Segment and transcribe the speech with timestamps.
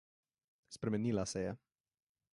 [0.69, 1.55] Spremenila se je.